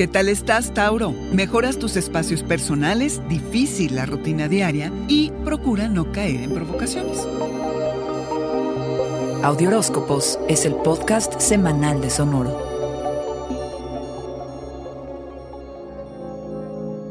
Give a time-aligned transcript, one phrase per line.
[0.00, 1.12] ¿Qué tal estás, Tauro?
[1.30, 7.18] Mejoras tus espacios personales, difícil la rutina diaria y procura no caer en provocaciones.
[9.42, 12.56] Audioróscopos es el podcast semanal de Sonoro.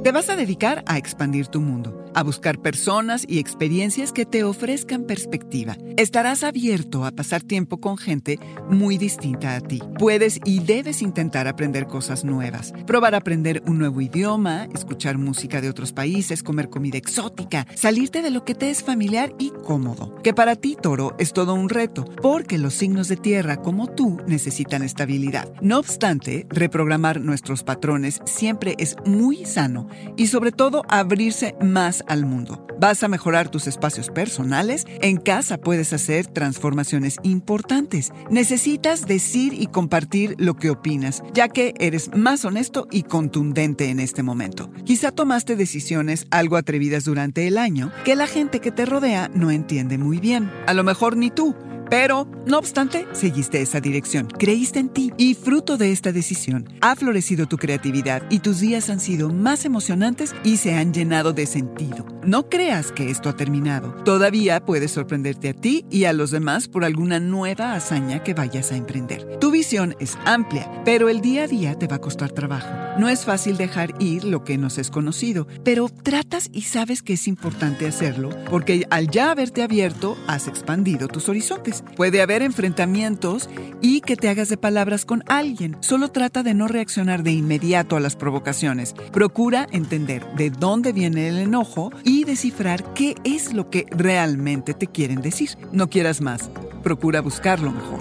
[0.04, 4.44] Te vas a dedicar a expandir tu mundo, a buscar personas y experiencias que te
[4.44, 5.78] ofrezcan perspectiva.
[5.98, 9.82] Estarás abierto a pasar tiempo con gente muy distinta a ti.
[9.98, 15.62] Puedes y debes intentar aprender cosas nuevas, probar a aprender un nuevo idioma, escuchar música
[15.62, 20.16] de otros países, comer comida exótica, salirte de lo que te es familiar y cómodo.
[20.24, 24.20] Que para ti, Toro, es todo un reto, porque los signos de tierra como tú
[24.28, 25.52] necesitan estabilidad.
[25.62, 32.26] No obstante, reprogramar nuestros patrones siempre es muy sano y sobre todo abrirse más al
[32.26, 32.66] mundo.
[32.80, 38.12] Vas a mejorar tus espacios personales, en casa puedes hacer transformaciones importantes.
[38.30, 44.00] Necesitas decir y compartir lo que opinas, ya que eres más honesto y contundente en
[44.00, 44.72] este momento.
[44.86, 49.52] Quizá tomaste decisiones algo atrevidas durante el año que la gente que te rodea no
[49.52, 50.52] entiende muy bien.
[50.68, 51.56] A lo mejor ni tú.
[51.90, 56.96] Pero, no obstante, seguiste esa dirección, creíste en ti y fruto de esta decisión ha
[56.96, 61.46] florecido tu creatividad y tus días han sido más emocionantes y se han llenado de
[61.46, 62.06] sentido.
[62.24, 63.94] No creas que esto ha terminado.
[64.04, 68.72] Todavía puedes sorprenderte a ti y a los demás por alguna nueva hazaña que vayas
[68.72, 69.38] a emprender.
[69.40, 72.79] Tu visión es amplia, pero el día a día te va a costar trabajo.
[72.98, 77.14] No es fácil dejar ir lo que nos es conocido, pero tratas y sabes que
[77.14, 81.84] es importante hacerlo porque al ya haberte abierto has expandido tus horizontes.
[81.96, 83.50] Puede haber enfrentamientos
[83.82, 85.78] y que te hagas de palabras con alguien.
[85.80, 88.94] Solo trata de no reaccionar de inmediato a las provocaciones.
[89.12, 94.88] Procura entender de dónde viene el enojo y descifrar qué es lo que realmente te
[94.88, 95.52] quieren decir.
[95.72, 96.50] No quieras más.
[96.84, 98.00] Procura buscarlo mejor.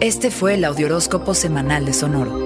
[0.00, 2.45] Este fue el Audioróscopo Semanal de Sonoro.